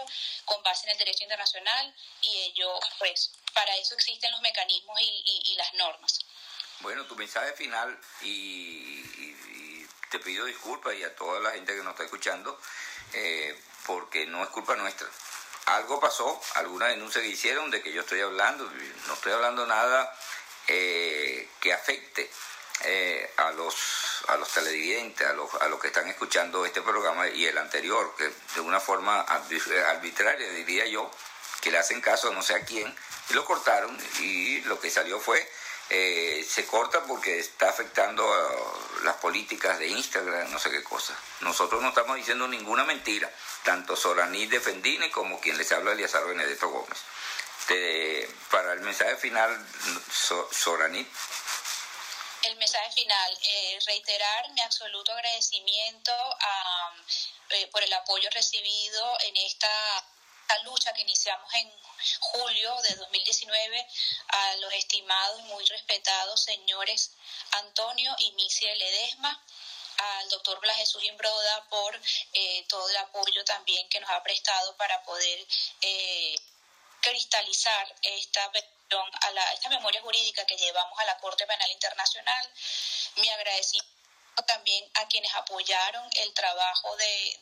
con 0.44 0.62
base 0.62 0.86
en 0.86 0.92
el 0.92 0.98
derecho 0.98 1.24
internacional, 1.24 1.94
y 2.22 2.36
ello, 2.38 2.78
pues, 2.98 3.32
para 3.54 3.74
eso 3.76 3.94
existen 3.94 4.30
los 4.32 4.40
mecanismos 4.40 5.00
y, 5.00 5.42
y, 5.46 5.54
las 5.56 5.74
normas. 5.74 6.18
Bueno, 6.80 7.04
tu 7.06 7.16
mensaje 7.16 7.52
final, 7.54 7.98
y, 8.22 9.36
te 10.10 10.18
pido 10.20 10.46
disculpas 10.46 10.94
y 10.94 11.04
a 11.04 11.14
toda 11.14 11.40
la 11.40 11.50
gente 11.50 11.74
que 11.74 11.82
nos 11.82 11.92
está 11.92 12.04
escuchando, 12.04 12.58
eh, 13.12 13.60
porque 13.86 14.26
no 14.26 14.42
es 14.42 14.48
culpa 14.50 14.74
nuestra. 14.76 15.06
Algo 15.66 16.00
pasó, 16.00 16.40
alguna 16.54 16.86
denuncia 16.86 17.20
que 17.20 17.28
hicieron 17.28 17.70
de 17.70 17.82
que 17.82 17.92
yo 17.92 18.00
estoy 18.00 18.20
hablando, 18.20 18.64
no 19.06 19.14
estoy 19.14 19.32
hablando 19.32 19.66
nada 19.66 20.14
eh, 20.66 21.48
que 21.60 21.72
afecte 21.72 22.30
eh, 22.84 23.30
a 23.36 23.50
los 23.52 23.74
a 24.28 24.36
los 24.36 24.52
televidentes, 24.52 25.26
a 25.26 25.32
los, 25.32 25.52
a 25.54 25.68
los 25.68 25.80
que 25.80 25.88
están 25.88 26.06
escuchando 26.08 26.66
este 26.66 26.82
programa 26.82 27.28
y 27.28 27.46
el 27.46 27.56
anterior, 27.56 28.14
que 28.16 28.30
de 28.54 28.60
una 28.60 28.78
forma 28.78 29.20
arbitraria 29.20 30.50
diría 30.50 30.86
yo, 30.86 31.10
que 31.62 31.70
le 31.70 31.78
hacen 31.78 32.00
caso 32.00 32.28
a 32.28 32.34
no 32.34 32.42
sé 32.42 32.54
a 32.54 32.64
quién, 32.64 32.94
y 33.30 33.34
lo 33.34 33.44
cortaron 33.44 33.96
y 34.20 34.60
lo 34.62 34.78
que 34.78 34.90
salió 34.90 35.18
fue, 35.18 35.50
eh, 35.90 36.46
se 36.46 36.66
corta 36.66 37.04
porque 37.04 37.38
está 37.38 37.70
afectando 37.70 38.22
las 39.02 39.16
políticas 39.16 39.78
de 39.78 39.88
Instagram, 39.88 40.50
no 40.50 40.58
sé 40.58 40.70
qué 40.70 40.82
cosa. 40.84 41.16
Nosotros 41.40 41.80
no 41.80 41.88
estamos 41.88 42.16
diciendo 42.16 42.46
ninguna 42.46 42.84
mentira, 42.84 43.30
tanto 43.62 43.96
Soraní 43.96 44.46
Defendine 44.46 45.10
como 45.10 45.40
quien 45.40 45.56
les 45.56 45.72
habla 45.72 45.92
Eliazar 45.92 46.26
Benedetto 46.26 46.68
Gómez. 46.68 46.98
para 48.50 48.74
el 48.74 48.80
mensaje 48.80 49.16
final, 49.16 49.66
Soranit 50.50 51.08
el 52.42 52.56
mensaje 52.56 52.90
final, 52.92 53.38
eh, 53.42 53.78
reiterar 53.86 54.50
mi 54.50 54.60
absoluto 54.60 55.12
agradecimiento 55.12 56.12
eh, 57.50 57.66
por 57.68 57.82
el 57.82 57.92
apoyo 57.92 58.28
recibido 58.30 59.18
en 59.20 59.36
esta, 59.38 60.04
lucha 60.64 60.94
que 60.94 61.02
iniciamos 61.02 61.52
en 61.54 61.70
julio 62.20 62.74
de 62.88 62.94
2019 62.96 63.86
a 64.28 64.56
los 64.56 64.72
estimados 64.72 65.40
y 65.40 65.42
muy 65.42 65.62
respetados 65.66 66.42
señores 66.42 67.10
Antonio 67.50 68.16
y 68.18 68.32
Misia 68.32 68.74
Ledesma 68.74 69.44
al 69.98 70.28
doctor 70.30 70.58
Blas 70.60 70.78
Jesús 70.78 71.04
Imbroda 71.04 71.68
por 71.68 72.00
eh, 72.32 72.64
todo 72.66 72.88
el 72.88 72.96
apoyo 72.96 73.44
también 73.44 73.86
que 73.90 74.00
nos 74.00 74.08
ha 74.08 74.22
prestado 74.22 74.74
para 74.78 75.02
poder 75.02 75.46
cristalizar 77.02 77.94
esta 78.00 78.50
a 78.96 79.30
la, 79.32 79.52
esta 79.52 79.68
memoria 79.68 80.00
jurídica 80.00 80.44
que 80.46 80.56
llevamos 80.56 80.98
a 80.98 81.04
la 81.04 81.18
Corte 81.18 81.46
Penal 81.46 81.70
Internacional. 81.70 82.50
Mi 83.16 83.28
agradecimiento 83.28 83.98
también 84.46 84.88
a 84.94 85.06
quienes 85.08 85.34
apoyaron 85.34 86.08
el 86.16 86.32
trabajo 86.32 86.96
de, 86.96 87.38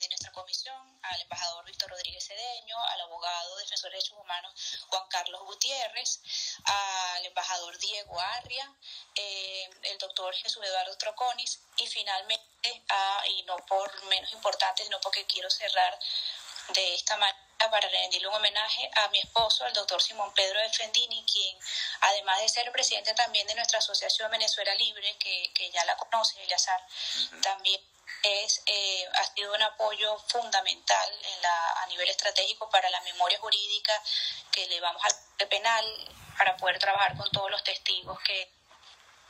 de, 0.00 0.08
nuestra 0.08 0.32
comisión, 0.32 0.98
al 1.02 1.20
embajador 1.22 1.64
Víctor 1.64 1.88
Rodríguez 1.90 2.26
Cedeño, 2.26 2.76
al 2.92 3.00
abogado 3.02 3.56
defensor 3.56 3.90
de 3.90 3.96
derechos 3.96 4.18
humanos 4.18 4.52
Juan 4.88 5.06
Carlos 5.08 5.40
Gutiérrez, 5.42 6.20
al 6.64 7.24
embajador 7.24 7.78
Diego 7.78 8.20
Arria, 8.20 8.74
eh, 9.14 9.70
el 9.82 9.98
doctor 9.98 10.34
Jesús 10.34 10.62
Eduardo 10.64 10.96
Troconis 10.98 11.60
y 11.78 11.86
finalmente, 11.86 12.82
y 13.26 13.42
no 13.44 13.56
por 13.66 14.02
menos 14.06 14.32
importante, 14.32 14.82
sino 14.82 15.00
porque 15.00 15.24
quiero 15.26 15.48
cerrar 15.48 15.98
de 16.72 16.94
esta 16.94 17.16
manera 17.16 17.50
para 17.70 17.88
rendirle 17.88 18.28
un 18.28 18.34
homenaje 18.34 18.90
a 18.96 19.08
mi 19.08 19.18
esposo, 19.18 19.66
el 19.66 19.74
doctor 19.74 20.00
Simón 20.00 20.32
Pedro 20.32 20.60
de 20.60 20.70
Fendini, 20.70 21.24
quien, 21.30 21.58
además 22.00 22.40
de 22.40 22.48
ser 22.48 22.72
presidente 22.72 23.12
también 23.14 23.46
de 23.46 23.54
nuestra 23.54 23.78
asociación 23.78 24.30
Venezuela 24.30 24.74
Libre, 24.76 25.16
que, 25.18 25.52
que 25.52 25.70
ya 25.70 25.84
la 25.84 25.96
conoce, 25.96 26.42
Eliazar, 26.42 26.80
también 27.42 27.80
es, 28.22 28.62
eh, 28.66 29.04
ha 29.14 29.24
sido 29.34 29.54
un 29.54 29.62
apoyo 29.62 30.18
fundamental 30.28 31.12
en 31.22 31.42
la, 31.42 31.82
a 31.82 31.86
nivel 31.86 32.08
estratégico 32.08 32.68
para 32.70 32.88
la 32.90 33.00
memoria 33.02 33.38
jurídica 33.38 33.92
que 34.50 34.66
le 34.66 34.80
vamos 34.80 35.02
al 35.04 35.48
penal 35.48 35.84
para 36.36 36.56
poder 36.56 36.78
trabajar 36.78 37.16
con 37.16 37.30
todos 37.30 37.50
los 37.50 37.62
testigos 37.62 38.18
que, 38.20 38.50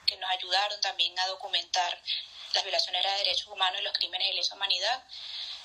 que 0.07 0.17
nos 0.17 0.31
ayudaron 0.31 0.81
también 0.81 1.19
a 1.19 1.27
documentar 1.29 2.01
las 2.55 2.65
violaciones 2.65 3.05
de 3.05 3.11
derechos 3.19 3.47
humanos 3.47 3.81
y 3.81 3.85
los 3.85 3.93
crímenes 3.95 4.29
de 4.29 4.35
lesa 4.35 4.55
humanidad. 4.55 5.05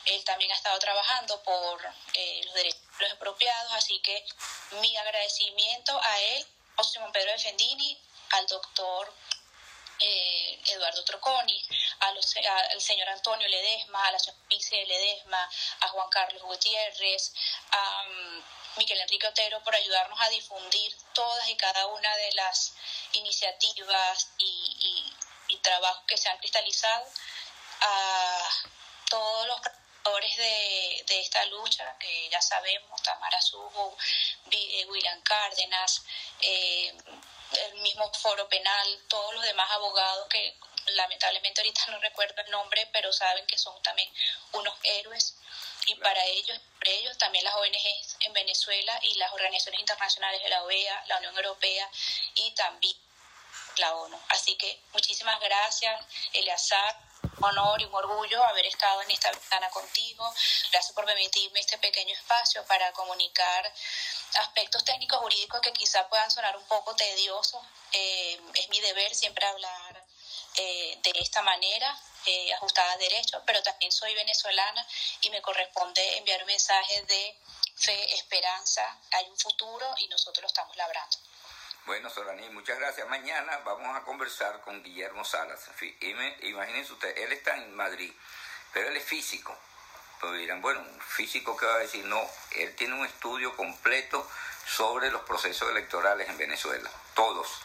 Él 0.05 0.23
también 0.23 0.51
ha 0.51 0.55
estado 0.55 0.77
trabajando 0.79 1.41
por 1.43 1.81
eh, 2.13 2.41
los 2.45 2.53
derechos 2.53 2.81
expropiados, 2.99 3.73
así 3.73 3.99
que 4.01 4.23
mi 4.79 4.95
agradecimiento 4.97 5.99
a 6.01 6.21
él, 6.21 6.47
a 6.77 6.83
Simón 6.83 7.11
Pedro 7.11 7.31
de 7.31 7.39
Fendini, 7.39 7.97
al 8.31 8.45
doctor 8.47 9.13
eh, 9.99 10.59
Eduardo 10.65 11.03
Troconi, 11.03 11.61
a 11.99 12.11
los, 12.11 12.35
al 12.71 12.81
señor 12.81 13.09
Antonio 13.09 13.47
Ledesma, 13.47 14.05
a 14.05 14.11
la 14.11 14.19
señora 14.19 14.43
Pice 14.47 14.85
Ledesma, 14.85 15.49
a 15.81 15.87
Juan 15.87 16.09
Carlos 16.09 16.43
Gutiérrez, 16.43 17.33
a 17.71 18.03
um, 18.03 18.43
Miguel 18.77 18.99
Enrique 18.99 19.27
Otero 19.27 19.63
por 19.63 19.73
ayudarnos 19.73 20.19
a 20.19 20.29
difundir 20.29 20.93
todas 21.13 21.47
y 21.47 21.55
cada 21.55 21.85
una 21.87 22.15
de 22.17 22.31
las 22.33 22.73
iniciativas 23.13 24.29
y 24.37 25.57
trabajos 25.61 26.03
que 26.05 26.17
se 26.17 26.29
han 26.29 26.37
cristalizado, 26.37 27.05
a 27.81 28.49
todos 29.09 29.47
los 29.47 29.59
de, 30.13 31.03
de, 31.07 31.19
esta 31.19 31.43
lucha, 31.45 31.97
que 31.99 32.29
ya 32.29 32.41
sabemos, 32.41 33.01
Tamara 33.01 33.41
Subo, 33.41 33.97
eh, 34.51 34.85
William 34.87 35.19
Cárdenas, 35.21 36.03
eh, 36.41 36.93
el 37.67 37.75
mismo 37.81 38.11
foro 38.13 38.47
penal, 38.47 38.99
todos 39.07 39.33
los 39.33 39.43
demás 39.43 39.69
abogados 39.71 40.27
que 40.29 40.55
lamentablemente 40.87 41.61
ahorita 41.61 41.87
no 41.87 41.99
recuerdo 41.99 42.41
el 42.43 42.51
nombre, 42.51 42.87
pero 42.93 43.11
saben 43.11 43.47
que 43.47 43.57
son 43.57 43.81
también 43.81 44.09
unos 44.51 44.75
héroes. 44.83 45.35
Y 45.87 45.95
para 45.95 46.23
ellos, 46.25 46.59
para 46.79 46.91
ellos 46.91 47.17
también 47.17 47.43
las 47.43 47.55
ONGs 47.55 48.17
en 48.21 48.33
Venezuela 48.33 48.99
y 49.03 49.15
las 49.15 49.31
organizaciones 49.33 49.79
internacionales 49.79 50.41
de 50.43 50.49
la 50.49 50.63
OEA, 50.63 51.03
la 51.07 51.17
Unión 51.17 51.35
Europea 51.35 51.89
y 52.35 52.51
también 52.51 52.95
la 53.77 53.95
ONU. 53.95 54.19
Así 54.29 54.55
que 54.55 54.79
muchísimas 54.93 55.39
gracias, 55.39 56.05
Eleazar 56.33 56.95
honor 57.41 57.81
y 57.81 57.85
un 57.85 57.95
orgullo 57.95 58.43
haber 58.43 58.65
estado 58.67 59.01
en 59.01 59.11
esta 59.11 59.31
ventana 59.31 59.69
contigo. 59.69 60.33
Gracias 60.71 60.93
por 60.93 61.05
permitirme 61.05 61.59
este 61.59 61.77
pequeño 61.77 62.13
espacio 62.13 62.65
para 62.65 62.91
comunicar 62.93 63.71
aspectos 64.39 64.83
técnicos 64.83 65.19
jurídicos 65.19 65.61
que 65.61 65.73
quizá 65.73 66.07
puedan 66.09 66.29
sonar 66.31 66.55
un 66.57 66.65
poco 66.65 66.95
tediosos. 66.95 67.61
Eh, 67.91 68.39
es 68.53 68.69
mi 68.69 68.79
deber 68.81 69.13
siempre 69.13 69.45
hablar 69.45 70.05
eh, 70.57 70.97
de 71.03 71.11
esta 71.19 71.41
manera, 71.41 71.99
eh, 72.25 72.53
ajustada 72.53 72.93
a 72.93 72.97
derecho, 72.97 73.41
pero 73.45 73.61
también 73.61 73.91
soy 73.91 74.13
venezolana 74.15 74.87
y 75.21 75.29
me 75.29 75.41
corresponde 75.41 76.17
enviar 76.17 76.41
un 76.41 76.47
mensaje 76.47 77.01
de 77.03 77.37
fe, 77.75 78.15
esperanza, 78.15 78.99
hay 79.11 79.27
un 79.27 79.37
futuro 79.37 79.93
y 79.97 80.07
nosotros 80.07 80.41
lo 80.41 80.47
estamos 80.47 80.75
labrando. 80.77 81.17
Bueno, 81.85 82.09
Soraní, 82.09 82.49
muchas 82.49 82.79
gracias. 82.79 83.07
Mañana 83.09 83.59
vamos 83.63 83.95
a 83.95 84.01
conversar 84.01 84.59
con 84.61 84.81
Guillermo 84.81 85.23
Salas. 85.23 85.69
Imagínense 86.41 86.91
ustedes, 86.91 87.15
él 87.17 87.31
está 87.31 87.55
en 87.57 87.75
Madrid, 87.75 88.11
pero 88.73 88.89
él 88.89 88.97
es 88.97 89.03
físico. 89.03 89.55
Pues 90.19 90.33
dirán, 90.39 90.63
bueno, 90.63 90.83
físico 91.07 91.55
que 91.55 91.67
va 91.67 91.75
a 91.75 91.79
decir, 91.79 92.03
no, 92.05 92.19
él 92.55 92.73
tiene 92.75 92.95
un 92.95 93.05
estudio 93.05 93.55
completo 93.55 94.27
sobre 94.65 95.11
los 95.11 95.21
procesos 95.21 95.69
electorales 95.69 96.27
en 96.27 96.39
Venezuela, 96.39 96.89
todos. 97.13 97.61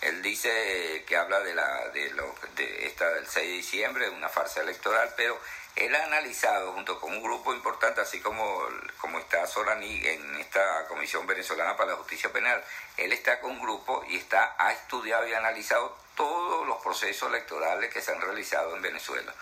Él 0.00 0.22
dice 0.22 1.04
que 1.06 1.16
habla 1.16 1.40
de 1.40 1.54
la 1.54 1.88
de 1.88 2.10
lo 2.10 2.34
de 2.54 2.86
esta 2.86 3.08
del 3.10 3.26
6 3.26 3.48
de 3.48 3.52
diciembre, 3.54 4.10
una 4.10 4.28
farsa 4.28 4.60
electoral, 4.62 5.12
pero 5.16 5.38
él 5.78 5.94
ha 5.94 6.04
analizado 6.04 6.72
junto 6.72 6.98
con 6.98 7.12
un 7.12 7.22
grupo 7.22 7.54
importante, 7.54 8.00
así 8.00 8.20
como, 8.20 8.66
como 9.00 9.20
está 9.20 9.46
Solani 9.46 10.06
en 10.06 10.36
esta 10.36 10.86
Comisión 10.88 11.26
Venezolana 11.26 11.76
para 11.76 11.92
la 11.92 11.96
Justicia 11.98 12.32
Penal, 12.32 12.62
él 12.96 13.12
está 13.12 13.40
con 13.40 13.52
un 13.52 13.60
grupo 13.60 14.04
y 14.08 14.16
está, 14.16 14.56
ha 14.58 14.72
estudiado 14.72 15.28
y 15.28 15.34
analizado 15.34 15.96
todos 16.16 16.66
los 16.66 16.82
procesos 16.82 17.28
electorales 17.28 17.92
que 17.92 18.02
se 18.02 18.10
han 18.10 18.20
realizado 18.20 18.74
en 18.74 18.82
Venezuela. 18.82 19.32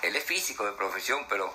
Él 0.00 0.16
es 0.16 0.24
físico 0.24 0.64
de 0.64 0.72
profesión, 0.72 1.26
pero 1.28 1.54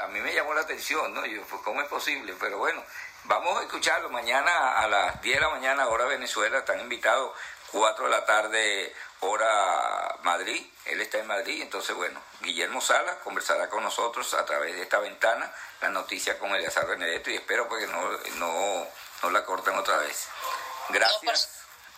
a 0.00 0.06
mí 0.06 0.20
me 0.20 0.32
llamó 0.32 0.54
la 0.54 0.60
atención, 0.60 1.12
¿no? 1.12 1.26
Yo, 1.26 1.42
pues, 1.42 1.60
¿cómo 1.62 1.82
es 1.82 1.88
posible? 1.88 2.34
Pero 2.38 2.58
bueno, 2.58 2.82
vamos 3.24 3.58
a 3.58 3.62
escucharlo 3.64 4.08
mañana 4.10 4.78
a 4.78 4.86
las 4.86 5.20
10 5.20 5.36
de 5.36 5.40
la 5.40 5.50
mañana, 5.50 5.88
hora 5.88 6.04
Venezuela, 6.04 6.58
están 6.58 6.80
invitados 6.80 7.32
4 7.72 8.04
de 8.04 8.10
la 8.10 8.24
tarde, 8.24 8.94
hora 9.20 10.16
Madrid, 10.22 10.64
él 10.86 11.00
está 11.00 11.18
en 11.18 11.26
Madrid, 11.26 11.62
entonces 11.62 11.94
bueno, 11.96 12.20
Guillermo 12.40 12.80
Sala 12.80 13.18
conversará 13.20 13.68
con 13.68 13.82
nosotros 13.82 14.32
a 14.34 14.44
través 14.44 14.74
de 14.74 14.82
esta 14.82 14.98
ventana 14.98 15.52
la 15.80 15.90
noticia 15.90 16.38
con 16.38 16.54
Eleazar 16.54 16.86
Benedetto 16.86 17.30
y 17.30 17.36
espero 17.36 17.68
pues 17.68 17.84
que 17.84 17.92
no, 17.92 18.10
no, 18.36 18.86
no 19.22 19.30
la 19.30 19.44
corten 19.44 19.76
otra 19.76 19.98
vez. 19.98 20.28
Gracias. 20.88 21.50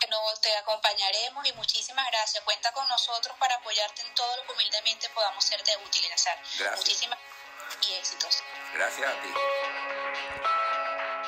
No, 0.09 0.19
te 0.41 0.57
acompañaremos 0.57 1.47
y 1.47 1.53
muchísimas 1.55 2.07
gracias. 2.11 2.43
Cuenta 2.45 2.73
con 2.73 2.87
nosotros 2.89 3.37
para 3.39 3.57
apoyarte 3.57 4.03
en 4.03 4.15
todo 4.15 4.37
lo 4.37 4.45
que 4.45 4.53
humildemente 4.53 5.09
podamos 5.11 5.45
ser 5.45 5.63
de 5.65 5.77
útil, 5.85 6.05
Eleazar. 6.05 6.39
Gracias. 6.59 6.77
Muchísimas 6.79 7.19
y 7.87 7.95
éxitos. 7.95 8.43
Gracias 8.75 9.09
a 9.09 9.21
ti. 9.23 9.29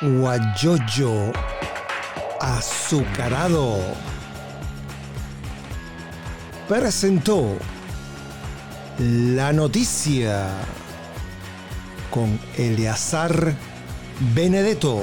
Guayoyo 0.03 1.33
azucarado 2.41 3.79
presentó 6.71 7.57
la 9.01 9.53
noticia 9.53 10.47
con 12.13 12.39
Eleazar 12.57 13.57
Benedetto. 14.37 15.03